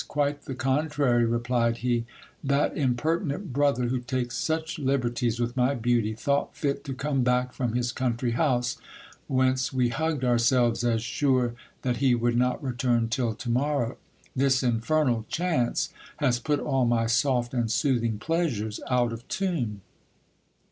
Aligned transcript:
quite 0.07 0.45
the 0.45 0.55
contrary, 0.55 1.23
replied 1.25 1.77
he; 1.77 2.05
that 2.43 2.75
impertinent 2.75 3.53
brother, 3.53 3.89
who 3.89 3.99
takes 3.99 4.35
such 4.35 4.79
liberties 4.79 5.39
with 5.39 5.55
my 5.55 5.75
beautv, 5.75 6.17
thought 6.17 6.57
fit 6.57 6.83
to 6.83 6.91
come 6.91 7.21
back 7.21 7.53
from 7.53 7.73
his 7.75 7.91
country 7.91 8.31
house, 8.31 8.77
whence 9.27 9.71
we 9.71 9.89
hugged 9.89 10.23
ourselves 10.25 10.83
as 10.83 11.03
sure 11.03 11.53
that 11.83 11.97
he 11.97 12.15
would 12.15 12.35
not 12.35 12.63
return 12.63 13.07
till 13.09 13.35
to 13.35 13.47
morrow. 13.51 13.95
This 14.35 14.63
infernal 14.63 15.27
chance 15.29 15.89
has 16.17 16.39
put 16.39 16.59
all 16.59 16.85
my 16.85 17.05
soft 17.05 17.53
and 17.53 17.69
soothing 17.69 18.17
pleasures 18.17 18.79
out 18.89 19.13
of 19.13 19.27
tune. 19.27 19.81